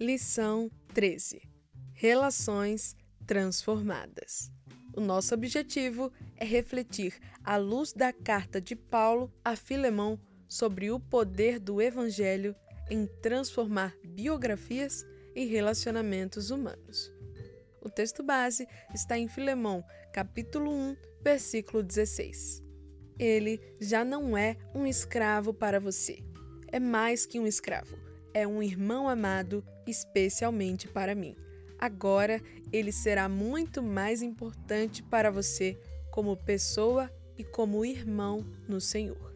Lição 0.00 0.70
13: 0.94 1.42
Relações 1.92 2.96
transformadas. 3.26 4.50
O 4.96 5.00
nosso 5.02 5.34
objetivo 5.34 6.10
é 6.38 6.44
refletir, 6.46 7.20
à 7.44 7.58
luz 7.58 7.92
da 7.92 8.10
carta 8.10 8.62
de 8.62 8.74
Paulo 8.74 9.30
a 9.44 9.54
Filemão, 9.54 10.18
sobre 10.48 10.90
o 10.90 10.98
poder 10.98 11.60
do 11.60 11.82
Evangelho 11.82 12.56
em 12.88 13.06
transformar 13.20 13.94
biografias 14.02 15.04
e 15.34 15.44
relacionamentos 15.44 16.50
humanos. 16.50 17.12
O 17.82 17.90
texto 17.90 18.22
base 18.22 18.66
está 18.94 19.18
em 19.18 19.28
Filemão, 19.28 19.84
capítulo 20.14 20.72
1, 20.72 20.96
versículo 21.22 21.82
16. 21.82 22.62
Ele 23.18 23.60
já 23.78 24.02
não 24.02 24.34
é 24.34 24.56
um 24.74 24.86
escravo 24.86 25.52
para 25.52 25.78
você. 25.78 26.24
É 26.68 26.80
mais 26.80 27.26
que 27.26 27.38
um 27.38 27.46
escravo. 27.46 28.09
É 28.32 28.46
um 28.46 28.62
irmão 28.62 29.08
amado, 29.08 29.64
especialmente 29.86 30.86
para 30.86 31.14
mim. 31.14 31.36
Agora 31.78 32.42
ele 32.72 32.92
será 32.92 33.28
muito 33.28 33.82
mais 33.82 34.22
importante 34.22 35.02
para 35.02 35.30
você 35.30 35.78
como 36.10 36.36
pessoa 36.36 37.10
e 37.38 37.44
como 37.44 37.84
irmão 37.84 38.44
no 38.68 38.80
Senhor. 38.80 39.34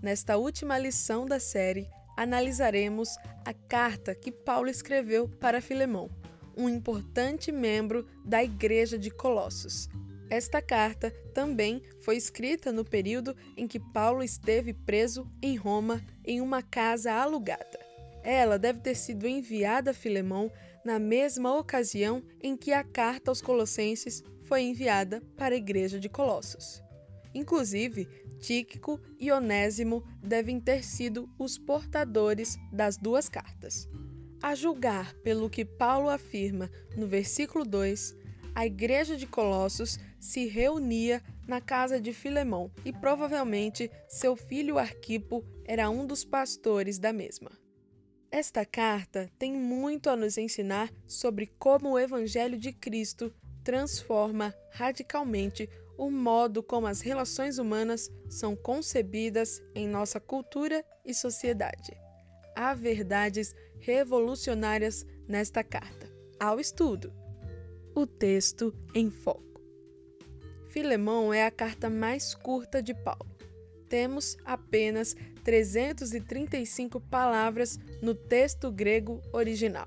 Nesta 0.00 0.36
última 0.36 0.78
lição 0.78 1.26
da 1.26 1.40
série, 1.40 1.88
analisaremos 2.16 3.16
a 3.44 3.52
carta 3.52 4.14
que 4.14 4.30
Paulo 4.30 4.68
escreveu 4.68 5.28
para 5.28 5.60
Filemão, 5.60 6.08
um 6.56 6.68
importante 6.68 7.50
membro 7.50 8.06
da 8.24 8.44
Igreja 8.44 8.98
de 8.98 9.10
Colossos. 9.10 9.88
Esta 10.30 10.62
carta 10.62 11.10
também 11.32 11.82
foi 12.00 12.16
escrita 12.16 12.72
no 12.72 12.84
período 12.84 13.36
em 13.56 13.68
que 13.68 13.78
Paulo 13.78 14.22
esteve 14.22 14.72
preso 14.72 15.30
em 15.42 15.56
Roma 15.56 16.02
em 16.24 16.40
uma 16.40 16.62
casa 16.62 17.12
alugada. 17.12 17.78
Ela 18.22 18.58
deve 18.58 18.80
ter 18.80 18.94
sido 18.94 19.28
enviada 19.28 19.90
a 19.90 19.94
Filemão 19.94 20.50
na 20.84 20.98
mesma 20.98 21.54
ocasião 21.56 22.22
em 22.42 22.56
que 22.56 22.72
a 22.72 22.82
carta 22.82 23.30
aos 23.30 23.42
Colossenses 23.42 24.22
foi 24.44 24.62
enviada 24.62 25.22
para 25.36 25.54
a 25.54 25.58
igreja 25.58 26.00
de 26.00 26.08
Colossos. 26.08 26.82
Inclusive, 27.34 28.06
Tíquico 28.38 29.00
e 29.18 29.30
Onésimo 29.32 30.04
devem 30.22 30.60
ter 30.60 30.84
sido 30.84 31.28
os 31.38 31.58
portadores 31.58 32.56
das 32.72 32.96
duas 32.96 33.28
cartas. 33.28 33.88
A 34.42 34.54
julgar 34.54 35.14
pelo 35.22 35.48
que 35.48 35.64
Paulo 35.64 36.08
afirma 36.08 36.70
no 36.96 37.06
versículo 37.06 37.64
2, 37.64 38.14
a 38.54 38.66
igreja 38.66 39.16
de 39.16 39.26
Colossos 39.26 39.98
se 40.24 40.46
reunia 40.46 41.22
na 41.46 41.60
casa 41.60 42.00
de 42.00 42.10
Filemão 42.10 42.72
e 42.82 42.90
provavelmente 42.90 43.90
seu 44.08 44.34
filho 44.34 44.78
Arquipo 44.78 45.44
era 45.66 45.90
um 45.90 46.06
dos 46.06 46.24
pastores 46.24 46.98
da 46.98 47.12
mesma. 47.12 47.50
Esta 48.30 48.64
carta 48.64 49.30
tem 49.38 49.52
muito 49.52 50.08
a 50.08 50.16
nos 50.16 50.38
ensinar 50.38 50.90
sobre 51.06 51.46
como 51.58 51.90
o 51.90 51.98
Evangelho 51.98 52.58
de 52.58 52.72
Cristo 52.72 53.30
transforma 53.62 54.54
radicalmente 54.70 55.68
o 55.98 56.10
modo 56.10 56.62
como 56.62 56.86
as 56.86 57.02
relações 57.02 57.58
humanas 57.58 58.10
são 58.26 58.56
concebidas 58.56 59.62
em 59.74 59.86
nossa 59.86 60.18
cultura 60.18 60.82
e 61.04 61.12
sociedade. 61.12 61.94
Há 62.56 62.72
verdades 62.72 63.54
revolucionárias 63.78 65.04
nesta 65.28 65.62
carta. 65.62 66.10
Ao 66.40 66.58
estudo. 66.58 67.12
O 67.94 68.06
texto 68.06 68.74
em 68.94 69.10
foco. 69.10 69.53
Filemão 70.74 71.32
é 71.32 71.46
a 71.46 71.52
carta 71.52 71.88
mais 71.88 72.34
curta 72.34 72.82
de 72.82 72.92
Paulo 72.92 73.34
temos 73.94 74.36
apenas 74.44 75.14
335 75.44 77.00
palavras 77.00 77.78
no 78.02 78.12
texto 78.12 78.72
grego 78.72 79.22
original. 79.32 79.86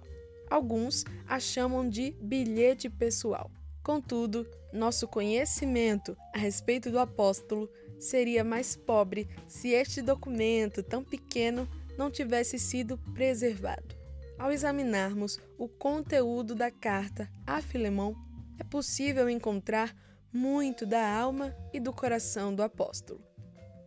Alguns 0.50 1.04
a 1.28 1.42
chamam 1.42 1.90
de 1.90 2.12
bilhete 2.22 2.90
pessoal. 2.90 3.52
Contudo, 3.84 4.50
nosso 4.72 5.10
conhecimento 5.10 6.16
a 6.34 6.38
respeito 6.38 6.90
do 6.90 7.00
apóstolo 7.00 7.70
seria 8.00 8.46
mais 8.46 8.78
pobre 8.78 9.28
se 9.46 9.72
este 9.72 10.02
documento 10.02 10.82
tão 10.82 11.04
pequeno 11.04 11.68
não 11.98 12.10
tivesse 12.10 12.58
sido 12.58 12.98
preservado. 13.14 13.94
Ao 14.40 14.54
examinarmos 14.54 15.38
o 15.58 15.68
conteúdo 15.68 16.56
da 16.56 16.72
carta 16.72 17.30
a 17.46 17.62
Filemão, 17.62 18.16
é 18.58 18.64
possível 18.64 19.30
encontrar 19.30 19.94
muito 20.32 20.86
da 20.86 21.08
alma 21.08 21.56
e 21.74 21.80
do 21.80 21.94
coração 21.94 22.54
do 22.54 22.62
apóstolo. 22.62 23.22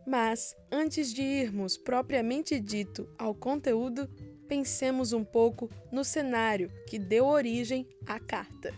Mas, 0.05 0.55
antes 0.71 1.13
de 1.13 1.21
irmos 1.21 1.77
propriamente 1.77 2.59
dito 2.59 3.07
ao 3.17 3.35
conteúdo, 3.35 4.07
pensemos 4.47 5.13
um 5.13 5.23
pouco 5.23 5.69
no 5.91 6.03
cenário 6.03 6.71
que 6.87 6.97
deu 6.97 7.25
origem 7.25 7.87
à 8.05 8.19
carta. 8.19 8.73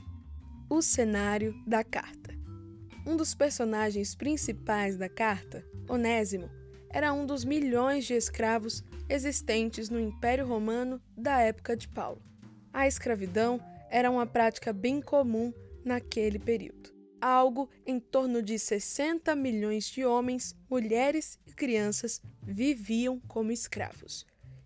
O 0.70 0.82
cenário 0.82 1.54
da 1.66 1.84
carta. 1.84 2.34
Um 3.06 3.16
dos 3.16 3.34
personagens 3.34 4.16
principais 4.16 4.98
da 4.98 5.10
carta, 5.10 5.66
Onésimo, 5.90 6.50
era 6.90 7.12
um 7.12 7.26
dos 7.26 7.44
milhões 7.44 8.06
de 8.06 8.14
escravos 8.14 8.84
existentes 9.10 9.90
no 9.90 10.00
Império 10.00 10.46
Romano 10.46 11.02
da 11.18 11.40
época 11.40 11.76
de 11.76 11.88
Paulo. 11.88 12.22
A 12.72 12.88
escravidão 12.88 13.60
era 13.90 14.12
uma 14.12 14.26
prática 14.26 14.72
bem 14.72 15.02
comum 15.02 15.54
naquele 15.84 16.40
período 16.40 16.93
algo 17.24 17.70
em 17.86 18.00
torno 18.00 18.42
de 18.42 18.60
60 18.60 19.34
milhões 19.36 19.86
de 19.86 20.04
homens, 20.04 20.56
mulheres 20.70 21.40
e 21.48 21.54
crianças 21.54 22.22
viviam 22.42 23.20
como 23.28 23.52
escravos. 23.52 24.26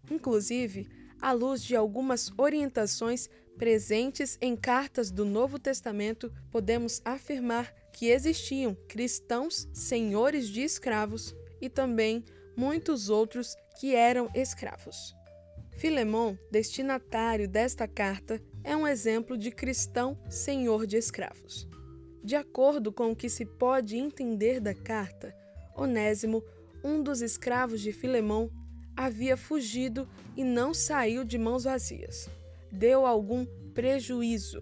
Inclusive, 0.10 0.88
à 1.22 1.32
luz 1.32 1.64
de 1.64 1.76
algumas 1.76 2.32
orientações 2.38 3.30
presentes 3.58 4.38
em 4.42 4.56
cartas 4.56 5.12
do 5.12 5.24
Novo 5.24 5.60
Testamento, 5.60 6.34
podemos 6.50 7.00
afirmar 7.06 7.72
que 7.94 8.08
existiam 8.08 8.76
cristãos 8.88 9.68
senhores 9.72 10.48
de 10.48 10.62
escravos 10.62 11.36
e 11.62 11.70
também 11.70 12.24
muitos 12.56 13.10
outros 13.10 13.56
que 13.80 13.94
eram 13.94 14.30
escravos. 14.34 15.16
Filemão, 15.78 16.38
destinatário 16.52 17.48
desta 17.48 17.88
carta, 17.88 18.42
é 18.64 18.76
um 18.76 18.88
exemplo 18.88 19.38
de 19.38 19.52
cristão 19.52 20.18
senhor 20.28 20.88
de 20.88 20.98
escravos. 20.98 21.67
De 22.28 22.36
acordo 22.36 22.92
com 22.92 23.12
o 23.12 23.16
que 23.16 23.30
se 23.30 23.46
pode 23.46 23.96
entender 23.96 24.60
da 24.60 24.74
carta, 24.74 25.34
Onésimo, 25.74 26.44
um 26.84 27.02
dos 27.02 27.22
escravos 27.22 27.80
de 27.80 27.94
Filemão, 27.94 28.52
havia 28.98 29.38
fugido 29.38 30.06
e 30.36 30.44
não 30.44 30.74
saiu 30.74 31.24
de 31.24 31.38
mãos 31.38 31.64
vazias. 31.64 32.30
Deu 32.70 33.06
algum 33.06 33.46
prejuízo. 33.74 34.62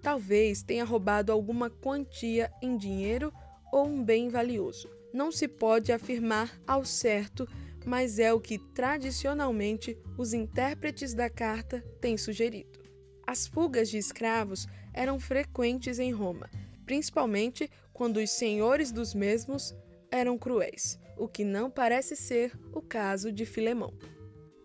Talvez 0.00 0.62
tenha 0.62 0.82
roubado 0.82 1.30
alguma 1.30 1.68
quantia 1.68 2.50
em 2.62 2.74
dinheiro 2.74 3.30
ou 3.70 3.86
um 3.86 4.02
bem 4.02 4.30
valioso. 4.30 4.88
Não 5.12 5.30
se 5.30 5.46
pode 5.46 5.92
afirmar 5.92 6.58
ao 6.66 6.86
certo, 6.86 7.46
mas 7.84 8.18
é 8.18 8.32
o 8.32 8.40
que 8.40 8.56
tradicionalmente 8.58 9.94
os 10.16 10.32
intérpretes 10.32 11.12
da 11.12 11.28
carta 11.28 11.84
têm 12.00 12.16
sugerido. 12.16 12.80
As 13.26 13.46
fugas 13.46 13.90
de 13.90 13.98
escravos 13.98 14.66
eram 14.94 15.20
frequentes 15.20 15.98
em 15.98 16.10
Roma 16.10 16.48
principalmente 16.84 17.70
quando 17.92 18.18
os 18.18 18.30
senhores 18.30 18.92
dos 18.92 19.14
mesmos 19.14 19.74
eram 20.10 20.38
cruéis, 20.38 20.98
o 21.16 21.28
que 21.28 21.44
não 21.44 21.70
parece 21.70 22.16
ser 22.16 22.52
o 22.72 22.80
caso 22.80 23.32
de 23.32 23.44
Filemão. 23.44 23.92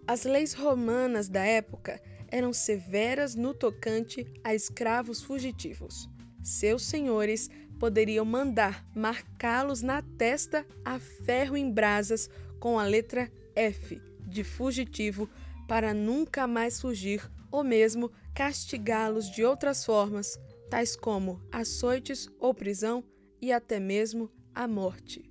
As 0.07 0.23
leis 0.23 0.53
romanas 0.53 1.29
da 1.29 1.43
época 1.43 2.01
eram 2.27 2.51
severas 2.53 3.35
no 3.35 3.53
tocante 3.53 4.25
a 4.43 4.53
escravos 4.53 5.21
fugitivos. 5.21 6.09
Seus 6.43 6.83
senhores 6.83 7.49
poderiam 7.79 8.25
mandar 8.25 8.85
marcá-los 8.95 9.81
na 9.81 10.01
testa 10.01 10.65
a 10.83 10.99
ferro 10.99 11.55
em 11.55 11.71
brasas 11.71 12.29
com 12.59 12.77
a 12.77 12.83
letra 12.83 13.31
F 13.55 14.01
de 14.27 14.43
fugitivo 14.43 15.29
para 15.67 15.93
nunca 15.93 16.45
mais 16.45 16.79
fugir 16.79 17.29
ou 17.51 17.63
mesmo 17.63 18.11
castigá-los 18.33 19.29
de 19.29 19.43
outras 19.43 19.85
formas, 19.85 20.39
tais 20.69 20.95
como 20.95 21.41
açoites 21.51 22.29
ou 22.39 22.53
prisão 22.53 23.03
e 23.41 23.51
até 23.51 23.79
mesmo 23.79 24.29
a 24.53 24.67
morte. 24.67 25.29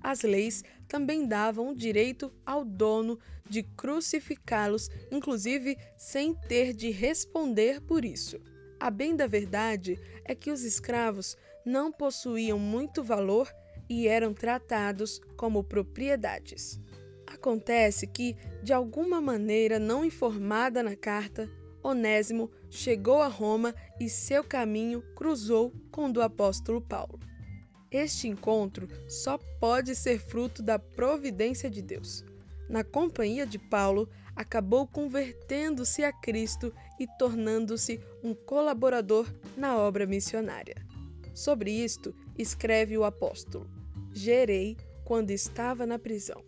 As 0.00 0.22
leis 0.22 0.62
também 0.86 1.26
davam 1.26 1.70
o 1.70 1.74
direito 1.74 2.32
ao 2.44 2.64
dono 2.64 3.18
de 3.48 3.62
crucificá-los, 3.62 4.88
inclusive 5.10 5.76
sem 5.96 6.34
ter 6.34 6.72
de 6.72 6.90
responder 6.90 7.80
por 7.80 8.04
isso. 8.04 8.40
A 8.78 8.90
bem 8.90 9.16
da 9.16 9.26
verdade 9.26 9.98
é 10.24 10.34
que 10.34 10.50
os 10.50 10.62
escravos 10.62 11.36
não 11.64 11.90
possuíam 11.90 12.58
muito 12.58 13.02
valor 13.02 13.52
e 13.88 14.06
eram 14.06 14.34
tratados 14.34 15.20
como 15.36 15.64
propriedades. 15.64 16.80
Acontece 17.26 18.06
que, 18.06 18.36
de 18.62 18.72
alguma 18.72 19.20
maneira 19.20 19.78
não 19.78 20.04
informada 20.04 20.82
na 20.82 20.94
carta, 20.94 21.50
Onésimo 21.86 22.50
chegou 22.68 23.22
a 23.22 23.28
Roma 23.28 23.72
e 24.00 24.08
seu 24.08 24.42
caminho 24.42 25.02
cruzou 25.14 25.72
com 25.92 26.06
o 26.06 26.12
do 26.12 26.20
apóstolo 26.20 26.80
Paulo. 26.80 27.20
Este 27.92 28.26
encontro 28.26 28.88
só 29.08 29.38
pode 29.60 29.94
ser 29.94 30.18
fruto 30.18 30.62
da 30.62 30.80
providência 30.80 31.70
de 31.70 31.80
Deus. 31.80 32.24
na 32.68 32.82
companhia 32.82 33.46
de 33.46 33.60
Paulo, 33.60 34.08
acabou 34.34 34.88
convertendo-se 34.88 36.02
a 36.02 36.12
Cristo 36.12 36.74
e 36.98 37.06
tornando-se 37.16 38.00
um 38.24 38.34
colaborador 38.34 39.32
na 39.56 39.78
obra 39.78 40.04
missionária. 40.04 40.74
Sobre 41.32 41.70
isto, 41.70 42.12
escreve 42.36 42.98
o 42.98 43.04
apóstolo: 43.04 43.70
Gerei 44.12 44.76
quando 45.04 45.30
estava 45.30 45.86
na 45.86 45.96
prisão. 45.96 46.42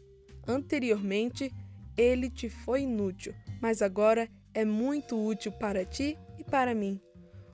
Anteriormente, 0.44 1.52
ele 1.96 2.28
te 2.28 2.50
foi 2.50 2.82
inútil, 2.82 3.32
mas 3.60 3.80
agora 3.80 4.28
é 4.58 4.64
muito 4.64 5.16
útil 5.24 5.52
para 5.52 5.84
ti 5.84 6.18
e 6.36 6.42
para 6.42 6.74
mim. 6.74 7.00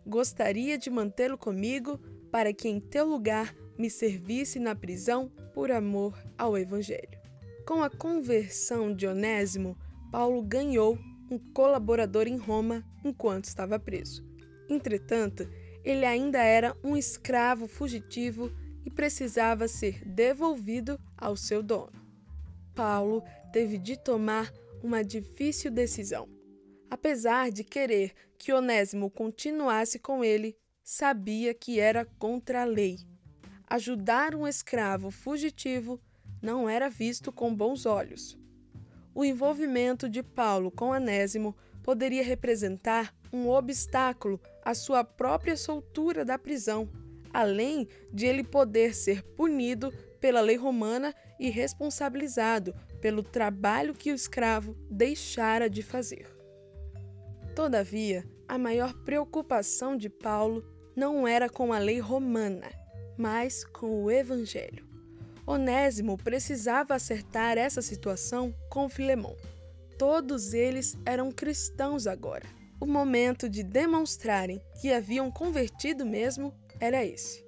Gostaria 0.06 0.78
de 0.78 0.88
mantê-lo 0.88 1.36
comigo 1.36 2.00
para 2.32 2.50
que 2.50 2.66
em 2.66 2.80
teu 2.80 3.06
lugar 3.06 3.54
me 3.76 3.90
servisse 3.90 4.58
na 4.58 4.74
prisão 4.74 5.30
por 5.52 5.70
amor 5.70 6.18
ao 6.38 6.56
Evangelho. 6.56 7.20
Com 7.66 7.82
a 7.82 7.90
conversão 7.90 8.94
de 8.94 9.06
Onésimo, 9.06 9.76
Paulo 10.10 10.42
ganhou 10.42 10.98
um 11.30 11.38
colaborador 11.52 12.26
em 12.26 12.38
Roma 12.38 12.82
enquanto 13.04 13.44
estava 13.44 13.78
preso. 13.78 14.24
Entretanto, 14.66 15.46
ele 15.84 16.06
ainda 16.06 16.42
era 16.42 16.74
um 16.82 16.96
escravo 16.96 17.68
fugitivo 17.68 18.50
e 18.82 18.90
precisava 18.90 19.68
ser 19.68 20.02
devolvido 20.06 20.98
ao 21.18 21.36
seu 21.36 21.62
dono. 21.62 21.92
Paulo 22.74 23.22
teve 23.52 23.76
de 23.76 23.98
tomar 23.98 24.50
uma 24.82 25.04
difícil 25.04 25.70
decisão. 25.70 26.26
Apesar 26.90 27.50
de 27.50 27.64
querer 27.64 28.12
que 28.38 28.52
Onésimo 28.52 29.10
continuasse 29.10 29.98
com 29.98 30.24
ele, 30.24 30.56
sabia 30.82 31.54
que 31.54 31.80
era 31.80 32.04
contra 32.18 32.62
a 32.62 32.64
lei. 32.64 32.98
Ajudar 33.66 34.34
um 34.34 34.46
escravo 34.46 35.10
fugitivo 35.10 36.00
não 36.42 36.68
era 36.68 36.90
visto 36.90 37.32
com 37.32 37.54
bons 37.54 37.86
olhos. 37.86 38.38
O 39.14 39.24
envolvimento 39.24 40.08
de 40.08 40.22
Paulo 40.22 40.70
com 40.70 40.92
Anésimo 40.92 41.56
poderia 41.82 42.22
representar 42.22 43.14
um 43.32 43.48
obstáculo 43.48 44.40
à 44.64 44.74
sua 44.74 45.02
própria 45.02 45.56
soltura 45.56 46.24
da 46.24 46.38
prisão, 46.38 46.88
além 47.32 47.88
de 48.12 48.26
ele 48.26 48.44
poder 48.44 48.94
ser 48.94 49.22
punido 49.22 49.92
pela 50.20 50.40
lei 50.40 50.56
romana 50.56 51.14
e 51.38 51.50
responsabilizado 51.50 52.74
pelo 53.00 53.22
trabalho 53.22 53.94
que 53.94 54.12
o 54.12 54.14
escravo 54.14 54.76
deixara 54.90 55.68
de 55.68 55.82
fazer. 55.82 56.33
Todavia, 57.54 58.24
a 58.48 58.58
maior 58.58 58.92
preocupação 59.04 59.96
de 59.96 60.10
Paulo 60.10 60.64
não 60.96 61.26
era 61.26 61.48
com 61.48 61.72
a 61.72 61.78
lei 61.78 62.00
romana, 62.00 62.68
mas 63.16 63.64
com 63.64 64.02
o 64.02 64.10
Evangelho. 64.10 64.84
Onésimo 65.46 66.16
precisava 66.16 66.94
acertar 66.94 67.56
essa 67.56 67.80
situação 67.80 68.52
com 68.68 68.88
Filemão. 68.88 69.36
Todos 69.96 70.52
eles 70.52 70.98
eram 71.06 71.30
cristãos 71.30 72.08
agora. 72.08 72.46
O 72.80 72.86
momento 72.86 73.48
de 73.48 73.62
demonstrarem 73.62 74.60
que 74.80 74.92
haviam 74.92 75.30
convertido 75.30 76.04
mesmo 76.04 76.52
era 76.80 77.04
esse. 77.04 77.44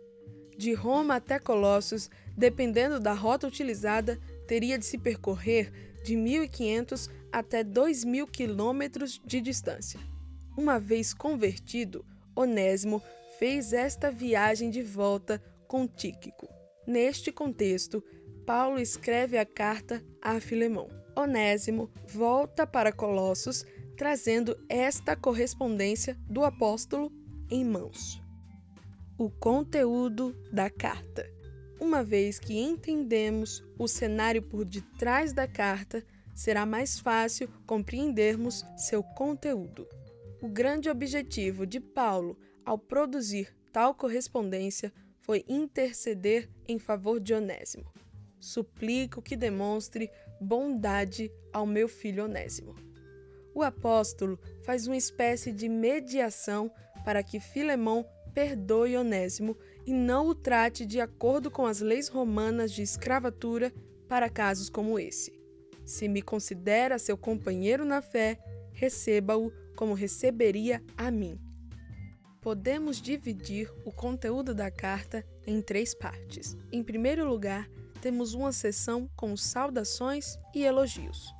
De 0.57 0.73
Roma 0.73 1.17
até 1.17 1.41
Colossos, 1.41 2.09
dependendo 2.37 3.01
da 3.01 3.13
rota 3.13 3.49
utilizada, 3.49 4.21
teria 4.47 4.79
de 4.79 4.87
se 4.87 4.99
percorrer 4.99 5.73
de 6.05 6.15
1.500 6.15 7.11
até 7.37 7.63
2.000 7.63 8.31
quilômetros 8.31 9.21
de 9.23 9.43
distância. 9.43 10.01
Uma 10.57 10.81
vez 10.81 11.13
convertido, 11.13 12.03
Onésimo 12.35 13.03
fez 13.39 13.75
esta 13.75 14.11
viagem 14.11 14.71
de 14.71 14.83
volta 14.83 15.43
com 15.69 15.87
Tíquico. 15.87 16.49
Neste 16.87 17.31
contexto, 17.31 18.03
Paulo 18.47 18.79
escreve 18.79 19.37
a 19.37 19.45
carta 19.45 20.03
a 20.23 20.41
Filemão. 20.41 20.89
Onésimo 21.15 21.91
volta 22.09 22.67
para 22.67 22.91
Colossos, 22.91 23.67
trazendo 23.99 24.57
esta 24.67 25.15
correspondência 25.15 26.17
do 26.31 26.43
apóstolo 26.43 27.13
em 27.51 27.67
mãos. 27.67 28.19
O 29.19 29.29
conteúdo 29.29 30.35
da 30.51 30.71
carta. 30.71 31.31
Uma 31.79 32.03
vez 32.03 32.39
que 32.39 32.59
entendemos 32.59 33.63
o 33.79 33.87
cenário 33.87 34.41
por 34.41 34.65
detrás 34.65 35.35
da 35.35 35.47
carta, 35.47 36.03
será 36.37 36.67
mais 36.67 37.01
fácil 37.01 37.49
compreendermos 37.67 38.65
seu 38.77 39.03
conteúdo. 39.03 39.89
O 40.43 40.49
grande 40.49 40.91
objetivo 40.91 41.67
de 41.67 41.81
Paulo 41.81 42.39
ao 42.65 42.79
produzir 42.79 43.57
tal 43.73 43.95
correspondência 43.95 44.93
foi 45.23 45.45
interceder 45.49 46.49
em 46.69 46.79
favor 46.79 47.19
de 47.19 47.33
Onésimo. 47.33 47.91
Suplico 48.39 49.23
que 49.23 49.35
demonstre 49.35 50.11
bondade 50.41 51.33
ao 51.53 51.65
meu 51.65 51.89
filho 51.89 52.25
Onésimo. 52.25 52.77
O 53.55 53.63
apóstolo 53.63 54.39
faz 54.63 54.87
uma 54.87 54.97
espécie 54.97 55.51
de 55.51 55.69
mediação 55.69 56.71
para 57.03 57.23
que 57.23 57.41
Filemão 57.41 58.07
perdoe 58.35 58.99
Onésimo 58.99 59.57
e 59.87 59.95
não 59.95 60.27
o 60.27 60.35
trate 60.35 60.85
de 60.85 61.01
acordo 61.01 61.51
com 61.51 61.65
as 61.65 61.81
leis 61.81 62.09
romanas 62.09 62.71
de 62.71 62.83
escravatura 62.83 63.73
para 64.07 64.29
casos 64.29 64.69
como 64.69 64.99
esse. 64.99 65.36
Se 65.87 66.09
me 66.09 66.21
considera 66.21 66.99
seu 66.99 67.17
companheiro 67.17 67.87
na 67.87 68.03
fé, 68.03 68.39
receba-o 68.73 69.51
como 69.75 69.95
receberia 69.95 70.83
a 70.99 71.11
mim 71.11 71.41
podemos 72.47 73.03
dividir 73.03 73.69
o 73.85 73.91
conteúdo 73.91 74.55
da 74.55 74.71
carta 74.71 75.27
em 75.45 75.61
três 75.61 75.93
partes. 75.93 76.57
Em 76.71 76.81
primeiro 76.81 77.29
lugar, 77.29 77.69
temos 78.01 78.35
uma 78.35 78.53
seção 78.53 79.11
com 79.17 79.37
saudações 79.37 80.39
e 80.55 80.63
elogios. 80.63 81.35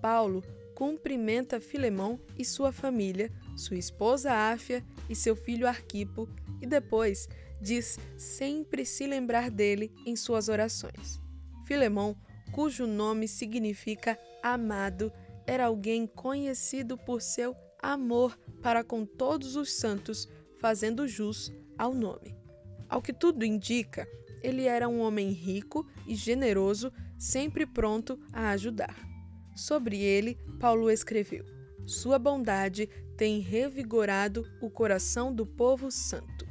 Paulo 0.00 0.42
cumprimenta 0.74 1.60
Filemão 1.60 2.18
e 2.38 2.46
sua 2.46 2.72
família, 2.72 3.30
sua 3.58 3.76
esposa 3.76 4.32
Áfia 4.32 4.82
e 5.06 5.14
seu 5.14 5.36
filho 5.36 5.68
Arquipo, 5.68 6.26
e 6.62 6.66
depois 6.66 7.28
diz 7.60 7.98
sempre 8.16 8.86
se 8.86 9.06
lembrar 9.06 9.50
dele 9.50 9.92
em 10.06 10.16
suas 10.16 10.48
orações. 10.48 11.20
Filemão, 11.66 12.16
cujo 12.52 12.86
nome 12.86 13.26
significa 13.28 14.18
amado, 14.42 15.12
era 15.46 15.66
alguém 15.66 16.06
conhecido 16.06 16.96
por 16.98 17.22
seu 17.22 17.56
amor 17.80 18.38
para 18.62 18.82
com 18.84 19.06
todos 19.06 19.56
os 19.56 19.72
santos 19.72 20.28
fazendo 20.60 21.06
jus 21.06 21.52
ao 21.76 21.94
nome. 21.94 22.36
Ao 22.88 23.00
que 23.00 23.12
tudo 23.12 23.44
indica, 23.44 24.08
ele 24.42 24.64
era 24.64 24.88
um 24.88 25.00
homem 25.00 25.30
rico 25.30 25.86
e 26.06 26.14
generoso, 26.14 26.92
sempre 27.18 27.66
pronto 27.66 28.18
a 28.32 28.50
ajudar. 28.50 28.96
Sobre 29.54 29.98
ele, 29.98 30.38
Paulo 30.60 30.90
escreveu: 30.90 31.44
Sua 31.86 32.18
bondade 32.18 32.88
tem 33.16 33.40
revigorado 33.40 34.46
o 34.60 34.70
coração 34.70 35.34
do 35.34 35.44
povo 35.44 35.90
santo. 35.90 36.46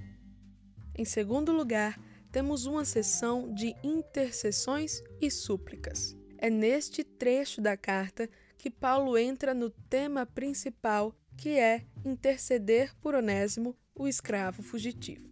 Em 0.96 1.06
segundo 1.06 1.52
lugar, 1.52 2.00
temos 2.32 2.66
uma 2.66 2.86
sessão 2.86 3.54
de 3.54 3.76
intercessões 3.84 5.02
e 5.22 5.32
súplicas. 5.32 6.16
É 6.38 6.50
neste 6.50 7.04
trecho 7.04 7.62
da 7.62 7.76
carta 7.76 8.30
que 8.58 8.70
Paulo 8.70 9.18
entra 9.18 9.54
no 9.54 9.70
tema 9.70 10.26
principal, 10.26 11.16
que 11.36 11.58
é 11.58 11.86
interceder 12.06 12.96
por 13.00 13.16
Onésimo 13.16 13.76
o 13.96 14.08
escravo 14.08 14.62
fugitivo. 14.62 15.28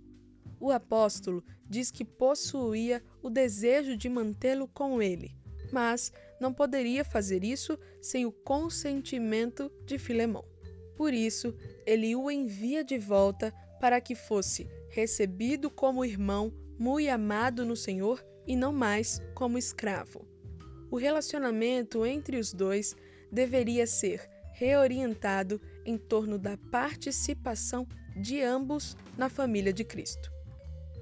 O 0.60 0.72
apóstolo 0.72 1.44
diz 1.68 1.92
que 1.92 2.06
possuía 2.06 3.04
o 3.22 3.30
desejo 3.30 3.98
de 3.98 4.10
mantê-lo 4.10 4.68
com 4.68 5.02
ele, 5.02 5.36
mas 5.72 6.12
não 6.40 6.54
poderia 6.54 7.04
fazer 7.04 7.44
isso 7.44 7.78
sem 8.02 8.26
o 8.26 8.32
consentimento 8.32 9.72
de 9.86 9.98
Filemão. 9.98 10.46
Por 10.96 11.14
isso, 11.14 11.54
ele 11.86 12.16
o 12.16 12.32
envia 12.32 12.84
de 12.84 12.98
volta 12.98 13.54
para 13.80 14.00
que 14.00 14.16
fosse 14.16 14.68
recebido 14.90 15.70
como 15.70 16.06
irmão 16.06 16.54
muito 16.78 17.10
amado 17.10 17.66
no 17.66 17.76
Senhor 17.76 18.24
e 18.48 18.56
não 18.56 18.72
mais 18.72 19.22
como 19.34 19.58
escravo. 19.58 20.28
O 20.90 20.98
relacionamento 20.98 22.06
entre 22.06 22.38
os 22.38 22.54
dois 22.54 22.96
deveria 23.32 23.86
ser 23.88 24.30
reorientado 24.54 25.60
em 25.86 25.98
torno 25.98 26.40
da 26.40 26.58
participação 26.72 27.88
de 28.16 28.42
ambos 28.42 28.96
na 29.18 29.30
família 29.30 29.74
de 29.74 29.84
Cristo. 29.84 30.32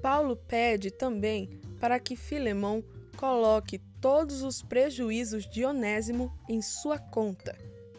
Paulo 0.02 0.36
pede 0.36 0.90
também 0.90 1.60
para 1.80 2.00
que 2.00 2.16
Filemão 2.16 2.82
coloque 3.16 3.78
todos 4.00 4.42
os 4.42 4.60
prejuízos 4.62 5.48
de 5.48 5.64
Onésimo 5.64 6.32
em 6.48 6.60
sua 6.60 6.98
conta. 6.98 7.56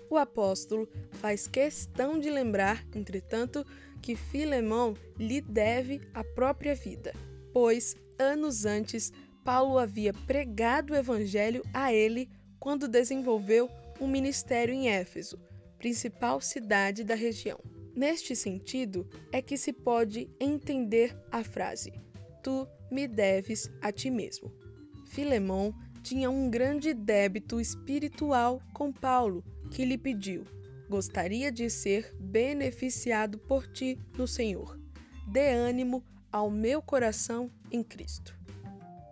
O 0.09 0.17
apóstolo 0.17 0.87
faz 1.13 1.47
questão 1.47 2.19
de 2.19 2.29
lembrar, 2.29 2.85
entretanto, 2.93 3.65
que 4.01 4.15
Filemão 4.15 4.93
lhe 5.17 5.41
deve 5.41 5.99
a 6.13 6.23
própria 6.23 6.75
vida, 6.75 7.11
pois 7.55 7.95
anos 8.19 8.65
antes 8.65 9.13
Paulo 9.45 9.77
havia 9.77 10.13
pregado 10.13 10.91
o 10.91 10.95
evangelho 10.97 11.63
a 11.73 11.93
ele 11.93 12.29
quando 12.59 12.85
desenvolveu 12.85 13.69
um 14.01 14.09
ministério 14.09 14.73
em 14.73 14.89
Éfeso, 14.89 15.39
principal 15.77 16.41
cidade 16.41 17.01
da 17.01 17.15
região. 17.15 17.57
Neste 17.95 18.35
sentido, 18.35 19.07
é 19.31 19.41
que 19.41 19.55
se 19.55 19.71
pode 19.71 20.29
entender 20.37 21.17
a 21.31 21.45
frase: 21.45 21.93
Tu 22.43 22.67
me 22.91 23.07
deves 23.07 23.71
a 23.81 23.89
ti 23.89 24.09
mesmo. 24.09 24.51
Filemão 25.05 25.73
tinha 26.03 26.29
um 26.29 26.49
grande 26.49 26.93
débito 26.93 27.61
espiritual 27.61 28.61
com 28.73 28.91
Paulo, 28.91 29.41
que 29.71 29.85
lhe 29.85 29.97
pediu: 29.97 30.43
Gostaria 30.89 31.49
de 31.53 31.69
ser 31.69 32.13
beneficiado 32.19 33.39
por 33.39 33.65
ti 33.65 33.97
no 34.17 34.27
Senhor. 34.27 34.77
Dê 35.25 35.51
ânimo 35.51 36.03
ao 36.35 36.51
meu 36.51 36.81
coração 36.81 37.49
em 37.71 37.81
Cristo. 37.81 38.37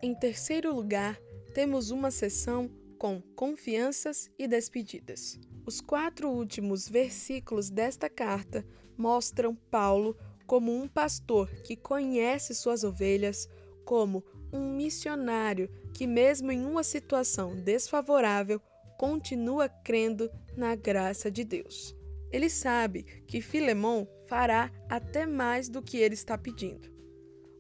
Em 0.02 0.14
terceiro 0.14 0.76
lugar, 0.76 1.18
temos 1.54 1.90
uma 1.90 2.12
sessão 2.12 2.70
com 3.00 3.22
confianças 3.34 4.30
e 4.38 4.46
despedidas. 4.46 5.40
Os 5.66 5.80
quatro 5.80 6.30
últimos 6.30 6.90
versículos 6.90 7.70
desta 7.70 8.10
carta 8.10 8.66
mostram 8.98 9.56
Paulo 9.56 10.18
como 10.46 10.76
um 10.76 10.86
pastor 10.86 11.50
que 11.64 11.78
conhece 11.78 12.54
suas 12.54 12.84
ovelhas, 12.84 13.48
como 13.86 14.22
um 14.52 14.76
missionário 14.76 15.70
que, 15.94 16.06
mesmo 16.06 16.52
em 16.52 16.66
uma 16.66 16.84
situação 16.84 17.56
desfavorável, 17.56 18.60
continua 19.00 19.70
crendo 19.70 20.30
na 20.58 20.76
graça 20.76 21.32
de 21.32 21.46
Deus. 21.46 21.96
Ele 22.30 22.50
sabe 22.50 23.04
que 23.26 23.40
Filemão 23.40 24.06
fará 24.28 24.70
até 24.90 25.26
mais 25.26 25.70
do 25.70 25.82
que 25.82 25.96
ele 25.96 26.16
está 26.16 26.38
pedindo. 26.38 26.93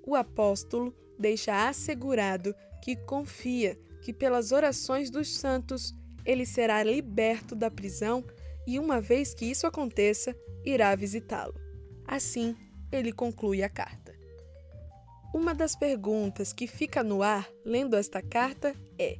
O 0.05 0.15
apóstolo 0.15 0.93
deixa 1.17 1.67
assegurado 1.67 2.53
que 2.81 2.95
confia 2.95 3.79
que, 4.01 4.11
pelas 4.11 4.51
orações 4.51 5.09
dos 5.09 5.33
santos, 5.33 5.93
ele 6.25 6.45
será 6.45 6.83
liberto 6.83 7.55
da 7.55 7.71
prisão 7.71 8.23
e, 8.67 8.77
uma 8.77 8.99
vez 8.99 9.33
que 9.33 9.45
isso 9.45 9.65
aconteça, 9.65 10.35
irá 10.65 10.93
visitá-lo. 10.95 11.55
Assim, 12.05 12.55
ele 12.91 13.11
conclui 13.11 13.63
a 13.63 13.69
carta. 13.69 14.13
Uma 15.33 15.55
das 15.55 15.75
perguntas 15.75 16.53
que 16.53 16.67
fica 16.67 17.01
no 17.03 17.23
ar 17.23 17.49
lendo 17.65 17.95
esta 17.95 18.21
carta 18.21 18.75
é: 18.99 19.17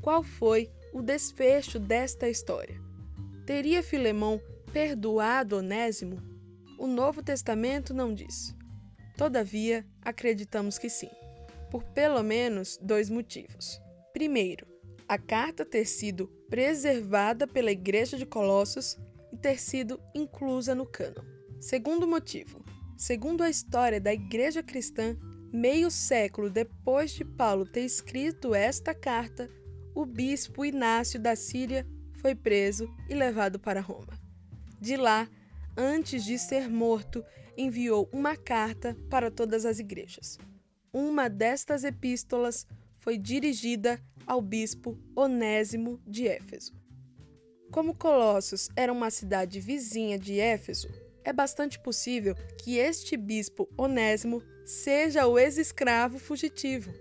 qual 0.00 0.22
foi 0.22 0.70
o 0.92 1.02
desfecho 1.02 1.78
desta 1.78 2.28
história? 2.28 2.80
Teria 3.44 3.82
Filemão 3.82 4.40
perdoado 4.72 5.56
Onésimo? 5.56 6.22
O 6.78 6.86
Novo 6.86 7.22
Testamento 7.22 7.92
não 7.92 8.14
diz. 8.14 8.54
Todavia, 9.18 9.84
acreditamos 10.00 10.78
que 10.78 10.88
sim, 10.88 11.10
por 11.72 11.82
pelo 11.82 12.22
menos 12.22 12.78
dois 12.80 13.10
motivos. 13.10 13.80
Primeiro, 14.12 14.64
a 15.08 15.18
carta 15.18 15.64
ter 15.64 15.86
sido 15.86 16.28
preservada 16.48 17.44
pela 17.44 17.72
Igreja 17.72 18.16
de 18.16 18.24
Colossos 18.24 18.96
e 19.32 19.36
ter 19.36 19.58
sido 19.58 20.00
inclusa 20.14 20.72
no 20.72 20.86
cânon. 20.86 21.24
Segundo 21.60 22.06
motivo, 22.06 22.64
segundo 22.96 23.42
a 23.42 23.50
história 23.50 24.00
da 24.00 24.14
Igreja 24.14 24.62
Cristã, 24.62 25.16
meio 25.52 25.90
século 25.90 26.48
depois 26.48 27.10
de 27.10 27.24
Paulo 27.24 27.66
ter 27.66 27.80
escrito 27.80 28.54
esta 28.54 28.94
carta, 28.94 29.50
o 29.96 30.06
bispo 30.06 30.64
Inácio 30.64 31.18
da 31.18 31.34
Síria 31.34 31.84
foi 32.22 32.36
preso 32.36 32.88
e 33.08 33.14
levado 33.14 33.58
para 33.58 33.80
Roma. 33.80 34.16
De 34.80 34.96
lá, 34.96 35.28
antes 35.78 36.24
de 36.24 36.36
ser 36.36 36.68
morto, 36.68 37.24
enviou 37.56 38.08
uma 38.12 38.36
carta 38.36 38.96
para 39.08 39.30
todas 39.30 39.64
as 39.64 39.78
igrejas. 39.78 40.36
Uma 40.92 41.28
destas 41.28 41.84
epístolas 41.84 42.66
foi 42.98 43.16
dirigida 43.16 44.02
ao 44.26 44.42
bispo 44.42 44.98
Onésimo 45.14 46.00
de 46.04 46.26
Éfeso. 46.26 46.74
Como 47.70 47.94
Colossos 47.94 48.68
era 48.74 48.92
uma 48.92 49.10
cidade 49.10 49.60
vizinha 49.60 50.18
de 50.18 50.40
Éfeso, 50.40 50.88
é 51.22 51.32
bastante 51.32 51.78
possível 51.78 52.34
que 52.62 52.78
este 52.78 53.16
bispo 53.16 53.68
Onésimo 53.76 54.42
seja 54.64 55.26
o 55.26 55.38
ex-escravo 55.38 56.18
fugitivo. 56.18 56.92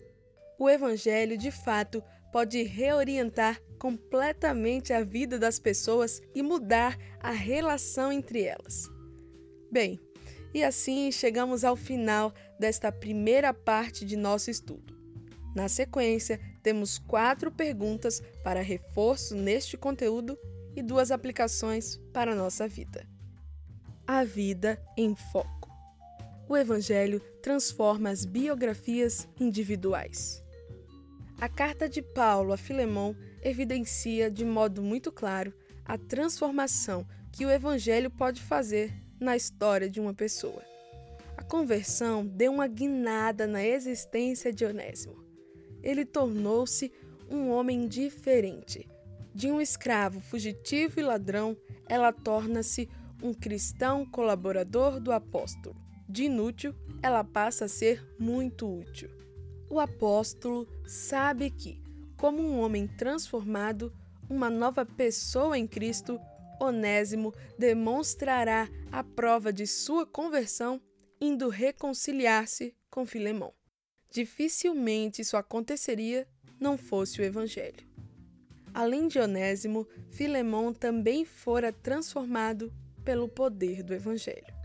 O 0.60 0.70
evangelho, 0.70 1.38
de 1.38 1.50
fato, 1.50 2.04
pode 2.32 2.62
reorientar 2.64 3.62
completamente 3.78 4.94
a 4.94 5.04
vida 5.04 5.38
das 5.40 5.60
pessoas 5.60 6.22
e 6.34 6.42
mudar 6.42 6.98
a 7.20 7.32
relação 7.32 8.12
entre 8.12 8.44
elas. 8.44 8.90
Bem, 9.72 10.00
e 10.54 10.64
assim 10.64 11.12
chegamos 11.12 11.64
ao 11.64 11.76
final 11.76 12.34
desta 12.60 12.92
primeira 12.92 13.54
parte 13.54 14.06
de 14.06 14.16
nosso 14.16 14.50
estudo. 14.50 14.96
Na 15.56 15.68
sequência, 15.68 16.40
temos 16.62 16.98
quatro 16.98 17.52
perguntas 17.52 18.22
para 18.44 18.62
reforço 18.62 19.36
neste 19.36 19.78
conteúdo 19.78 20.38
e 20.76 20.84
duas 20.84 21.12
aplicações 21.12 21.98
para 22.14 22.34
a 22.34 22.36
nossa 22.36 22.68
vida. 22.68 23.08
A 24.06 24.24
vida 24.24 24.82
em 24.96 25.16
foco. 25.16 25.70
O 26.48 26.56
Evangelho 26.56 27.20
transforma 27.42 28.10
as 28.10 28.24
biografias 28.24 29.28
individuais. 29.40 30.44
A 31.40 31.50
carta 31.50 31.90
de 31.90 32.02
Paulo 32.02 32.54
a 32.54 32.58
Filemão 32.58 33.16
evidencia 33.42 34.30
de 34.30 34.46
modo 34.46 34.82
muito 34.82 35.12
claro 35.12 35.54
a 35.86 35.98
transformação 35.98 37.06
que 37.32 37.46
o 37.46 37.52
Evangelho 37.52 38.10
pode 38.10 38.42
fazer 38.42 38.94
na 39.20 39.36
história 39.36 39.90
de 39.90 40.00
uma 40.00 40.14
pessoa. 40.14 40.64
A 41.38 41.44
conversão 41.44 42.26
deu 42.26 42.52
uma 42.52 42.68
guinada 42.68 43.46
na 43.48 43.64
existência 43.64 44.52
de 44.52 44.66
Onésimo. 44.66 45.24
Ele 45.82 46.04
tornou-se 46.04 46.92
um 47.30 47.50
homem 47.50 47.88
diferente. 47.88 48.90
De 49.34 49.52
um 49.52 49.62
escravo 49.62 50.20
fugitivo 50.20 51.00
e 51.00 51.04
ladrão, 51.04 51.56
ela 51.88 52.12
torna-se 52.12 52.90
um 53.22 53.34
cristão 53.34 54.06
colaborador 54.06 55.00
do 55.00 55.12
apóstolo. 55.12 55.76
De 56.10 56.24
inútil, 56.24 56.74
ela 57.02 57.24
passa 57.24 57.66
a 57.66 57.70
ser 57.70 58.04
muito 58.18 58.68
útil. 58.68 59.10
O 59.70 59.80
apóstolo 59.80 60.68
sabe 60.86 61.52
que, 61.52 61.82
como 62.18 62.42
um 62.42 62.60
homem 62.60 62.88
transformado, 62.88 63.94
uma 64.30 64.50
nova 64.50 64.86
pessoa 64.86 65.58
em 65.58 65.68
Cristo, 65.68 66.20
Onésimo 66.60 67.34
demonstrará 67.58 68.68
a 68.92 69.04
prova 69.04 69.54
de 69.54 69.68
sua 69.68 70.06
conversão 70.06 70.82
indo 71.22 71.50
reconciliar-se 71.50 72.76
com 72.90 73.06
Filemão. 73.06 73.54
Dificilmente 74.12 75.22
isso 75.22 75.38
aconteceria 75.38 76.28
não 76.60 76.78
fosse 76.78 77.22
o 77.22 77.24
Evangelho. 77.24 77.86
Além 78.74 79.08
de 79.08 79.20
Onésimo, 79.20 79.88
Filemão 80.10 80.74
também 80.74 81.26
fora 81.26 81.72
transformado 81.72 82.74
pelo 83.04 83.28
poder 83.28 83.84
do 83.84 83.94
Evangelho. 83.94 84.57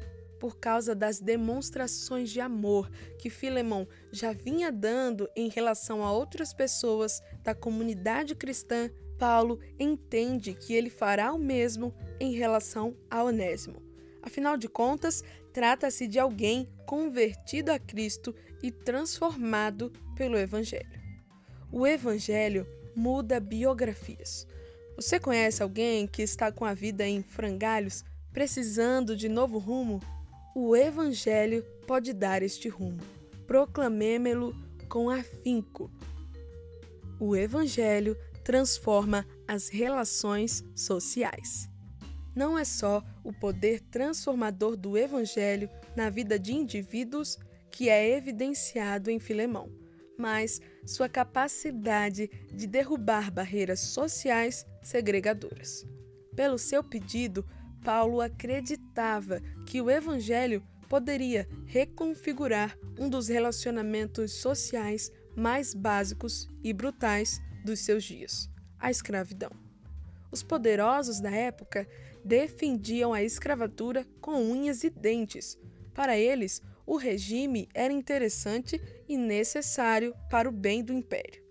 Por 0.42 0.58
causa 0.58 0.92
das 0.92 1.20
demonstrações 1.20 2.28
de 2.28 2.40
amor 2.40 2.90
que 3.16 3.30
Filemão 3.30 3.86
já 4.10 4.32
vinha 4.32 4.72
dando 4.72 5.30
em 5.36 5.48
relação 5.48 6.04
a 6.04 6.10
outras 6.10 6.52
pessoas 6.52 7.22
da 7.44 7.54
comunidade 7.54 8.34
cristã, 8.34 8.90
Paulo 9.16 9.60
entende 9.78 10.52
que 10.52 10.74
ele 10.74 10.90
fará 10.90 11.32
o 11.32 11.38
mesmo 11.38 11.94
em 12.18 12.32
relação 12.32 12.96
a 13.08 13.22
Onésimo. 13.22 13.80
Afinal 14.20 14.56
de 14.56 14.68
contas, 14.68 15.22
trata-se 15.52 16.08
de 16.08 16.18
alguém 16.18 16.68
convertido 16.86 17.70
a 17.70 17.78
Cristo 17.78 18.34
e 18.60 18.72
transformado 18.72 19.92
pelo 20.16 20.36
Evangelho. 20.36 21.00
O 21.70 21.86
Evangelho 21.86 22.66
muda 22.96 23.38
biografias. 23.38 24.44
Você 24.96 25.20
conhece 25.20 25.62
alguém 25.62 26.04
que 26.08 26.20
está 26.20 26.50
com 26.50 26.64
a 26.64 26.74
vida 26.74 27.06
em 27.06 27.22
frangalhos, 27.22 28.04
precisando 28.32 29.16
de 29.16 29.28
novo 29.28 29.58
rumo? 29.58 30.00
O 30.54 30.76
Evangelho 30.76 31.64
pode 31.86 32.12
dar 32.12 32.42
este 32.42 32.68
rumo. 32.68 33.00
Proclamemo-lo 33.46 34.54
com 34.86 35.08
afinco. 35.08 35.90
O 37.18 37.34
Evangelho 37.34 38.14
transforma 38.44 39.26
as 39.48 39.68
relações 39.68 40.62
sociais. 40.76 41.70
Não 42.36 42.58
é 42.58 42.64
só 42.66 43.02
o 43.24 43.32
poder 43.32 43.80
transformador 43.80 44.76
do 44.76 44.98
Evangelho 44.98 45.70
na 45.96 46.10
vida 46.10 46.38
de 46.38 46.52
indivíduos 46.52 47.38
que 47.70 47.88
é 47.88 48.14
evidenciado 48.14 49.10
em 49.10 49.18
Filemão, 49.18 49.70
mas 50.18 50.60
sua 50.84 51.08
capacidade 51.08 52.28
de 52.52 52.66
derrubar 52.66 53.30
barreiras 53.30 53.80
sociais 53.80 54.66
segregadoras. 54.82 55.86
Pelo 56.36 56.58
seu 56.58 56.84
pedido, 56.84 57.42
Paulo 57.84 58.20
acreditava 58.20 59.40
que 59.66 59.80
o 59.80 59.90
Evangelho 59.90 60.62
poderia 60.88 61.48
reconfigurar 61.66 62.78
um 62.98 63.08
dos 63.08 63.28
relacionamentos 63.28 64.32
sociais 64.32 65.10
mais 65.34 65.74
básicos 65.74 66.48
e 66.62 66.72
brutais 66.72 67.40
dos 67.64 67.80
seus 67.80 68.04
dias 68.04 68.52
a 68.82 68.90
escravidão. 68.90 69.50
Os 70.30 70.42
poderosos 70.42 71.20
da 71.20 71.30
época 71.30 71.88
defendiam 72.24 73.14
a 73.14 73.22
escravatura 73.22 74.04
com 74.20 74.34
unhas 74.34 74.82
e 74.82 74.90
dentes. 74.90 75.56
Para 75.94 76.18
eles, 76.18 76.60
o 76.84 76.96
regime 76.96 77.68
era 77.72 77.92
interessante 77.92 78.80
e 79.08 79.16
necessário 79.16 80.14
para 80.28 80.48
o 80.48 80.52
bem 80.52 80.82
do 80.82 80.92
império. 80.92 81.42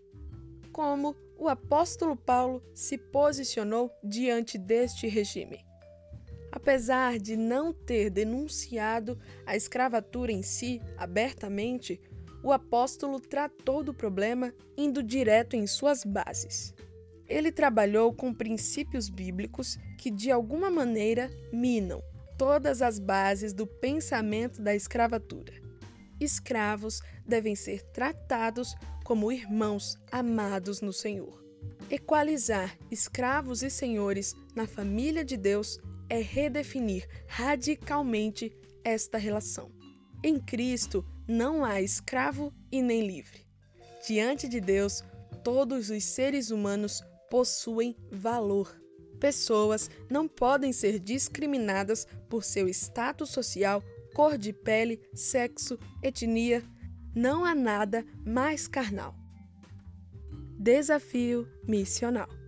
Como 0.74 1.16
o 1.38 1.48
apóstolo 1.48 2.18
Paulo 2.18 2.62
se 2.74 2.98
posicionou 2.98 3.90
diante 4.04 4.58
deste 4.58 5.08
regime? 5.08 5.71
Apesar 6.52 7.18
de 7.18 7.38
não 7.38 7.72
ter 7.72 8.10
denunciado 8.10 9.18
a 9.46 9.56
escravatura 9.56 10.32
em 10.32 10.44
si 10.44 10.82
abertamente, 10.98 12.00
o 12.44 12.52
apóstolo 12.52 13.20
tratou 13.20 13.84
do 13.84 13.94
problema 13.94 14.54
indo 14.76 15.02
direto 15.02 15.56
em 15.56 15.66
suas 15.66 16.04
bases. 16.04 16.74
Ele 17.28 17.52
trabalhou 17.52 18.14
com 18.14 18.34
princípios 18.34 19.08
bíblicos 19.08 19.78
que, 19.98 20.12
de 20.12 20.30
alguma 20.30 20.70
maneira, 20.70 21.32
minam 21.54 22.04
todas 22.38 22.82
as 22.82 23.00
bases 23.00 23.54
do 23.54 23.66
pensamento 23.66 24.62
da 24.62 24.76
escravatura. 24.76 25.54
Escravos 26.20 27.02
devem 27.26 27.56
ser 27.56 27.84
tratados 27.94 28.76
como 29.06 29.32
irmãos 29.32 29.98
amados 30.12 30.82
no 30.82 30.92
Senhor. 30.92 31.42
Equalizar 31.90 32.78
escravos 32.90 33.64
e 33.64 33.70
senhores 33.70 34.36
na 34.56 34.68
família 34.68 35.24
de 35.24 35.38
Deus 35.38 35.80
é 36.12 36.20
redefinir 36.20 37.08
radicalmente 37.26 38.54
esta 38.84 39.18
relação. 39.18 39.72
Em 40.22 40.38
Cristo 40.38 41.06
não 41.26 41.64
há 41.64 41.82
escravo 41.82 42.54
e 42.70 42.82
nem 42.82 43.08
livre. 43.08 43.48
Diante 44.06 44.50
de 44.50 44.60
Deus, 44.60 45.02
todos 45.42 45.90
os 45.90 46.04
seres 46.04 46.52
humanos 46.52 47.02
possuem 47.30 47.96
valor. 48.12 48.78
Pessoas 49.22 49.90
não 50.10 50.28
podem 50.28 50.74
ser 50.74 51.00
discriminadas 51.00 52.06
por 52.30 52.44
seu 52.44 52.68
status 52.68 53.30
social, 53.30 53.82
cor 54.14 54.38
de 54.38 54.52
pele, 54.52 55.00
sexo, 55.14 55.80
etnia. 56.04 56.62
Não 57.16 57.46
há 57.46 57.56
nada 57.56 58.06
mais 58.26 58.68
carnal. 58.68 59.16
Desafio 60.60 61.48
missional. 61.66 62.41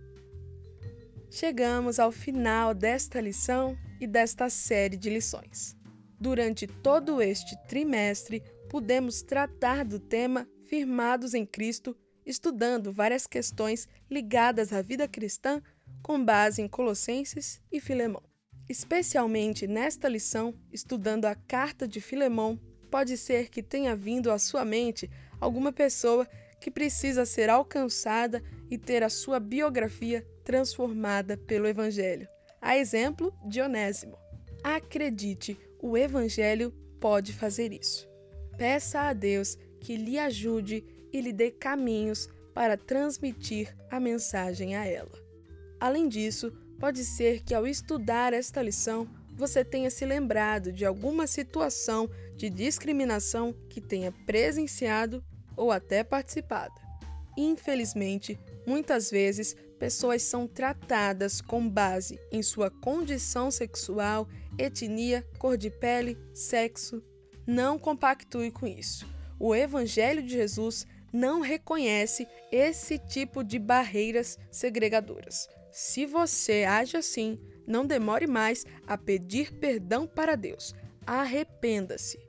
Chegamos 1.34 1.98
ao 1.98 2.12
final 2.12 2.72
desta 2.72 3.20
lição 3.20 3.76
e 4.00 4.06
desta 4.06 4.48
série 4.48 4.96
de 4.96 5.10
lições. 5.10 5.76
Durante 6.20 6.64
todo 6.64 7.20
este 7.20 7.56
trimestre, 7.66 8.40
pudemos 8.70 9.20
tratar 9.20 9.84
do 9.84 9.98
tema 9.98 10.48
Firmados 10.66 11.34
em 11.34 11.44
Cristo, 11.44 11.96
estudando 12.24 12.92
várias 12.92 13.26
questões 13.26 13.88
ligadas 14.08 14.72
à 14.72 14.80
vida 14.80 15.08
cristã 15.08 15.60
com 16.04 16.24
base 16.24 16.62
em 16.62 16.68
Colossenses 16.68 17.60
e 17.72 17.80
Filemão. 17.80 18.22
Especialmente 18.68 19.66
nesta 19.66 20.08
lição, 20.08 20.54
estudando 20.72 21.24
a 21.24 21.34
carta 21.34 21.88
de 21.88 22.00
Filemão, 22.00 22.60
pode 22.92 23.16
ser 23.18 23.50
que 23.50 23.60
tenha 23.60 23.96
vindo 23.96 24.30
à 24.30 24.38
sua 24.38 24.64
mente 24.64 25.10
alguma 25.40 25.72
pessoa 25.72 26.28
que 26.64 26.70
precisa 26.70 27.26
ser 27.26 27.50
alcançada 27.50 28.42
e 28.70 28.78
ter 28.78 29.02
a 29.02 29.10
sua 29.10 29.38
biografia 29.38 30.26
transformada 30.42 31.36
pelo 31.36 31.68
Evangelho. 31.68 32.26
A 32.58 32.74
exemplo 32.78 33.34
de 33.46 33.60
Onésimo. 33.60 34.16
Acredite, 34.62 35.58
o 35.78 35.94
Evangelho 35.94 36.72
pode 36.98 37.34
fazer 37.34 37.70
isso. 37.70 38.08
Peça 38.56 39.00
a 39.02 39.12
Deus 39.12 39.58
que 39.78 39.94
lhe 39.94 40.18
ajude 40.18 40.82
e 41.12 41.20
lhe 41.20 41.34
dê 41.34 41.50
caminhos 41.50 42.30
para 42.54 42.78
transmitir 42.78 43.76
a 43.90 44.00
mensagem 44.00 44.74
a 44.74 44.86
ela. 44.86 45.12
Além 45.78 46.08
disso, 46.08 46.50
pode 46.80 47.04
ser 47.04 47.42
que 47.42 47.52
ao 47.52 47.66
estudar 47.66 48.32
esta 48.32 48.62
lição 48.62 49.06
você 49.36 49.62
tenha 49.62 49.90
se 49.90 50.06
lembrado 50.06 50.72
de 50.72 50.86
alguma 50.86 51.26
situação 51.26 52.08
de 52.34 52.48
discriminação 52.48 53.54
que 53.68 53.82
tenha 53.82 54.10
presenciado 54.10 55.22
ou 55.56 55.70
até 55.70 56.02
participado. 56.04 56.74
Infelizmente, 57.36 58.38
muitas 58.66 59.10
vezes 59.10 59.56
pessoas 59.78 60.22
são 60.22 60.46
tratadas 60.46 61.40
com 61.40 61.68
base 61.68 62.18
em 62.30 62.42
sua 62.42 62.70
condição 62.70 63.50
sexual, 63.50 64.28
etnia, 64.56 65.26
cor 65.38 65.56
de 65.56 65.70
pele, 65.70 66.16
sexo. 66.32 67.02
Não 67.46 67.78
compactue 67.78 68.50
com 68.50 68.66
isso. 68.66 69.06
O 69.38 69.54
Evangelho 69.54 70.22
de 70.22 70.30
Jesus 70.30 70.86
não 71.12 71.40
reconhece 71.40 72.26
esse 72.50 72.98
tipo 72.98 73.44
de 73.44 73.58
barreiras 73.58 74.38
segregadoras. 74.50 75.48
Se 75.70 76.06
você 76.06 76.64
age 76.64 76.96
assim, 76.96 77.38
não 77.66 77.84
demore 77.84 78.26
mais 78.26 78.64
a 78.86 78.96
pedir 78.96 79.52
perdão 79.52 80.06
para 80.06 80.36
Deus. 80.36 80.74
Arrependa-se. 81.06 82.23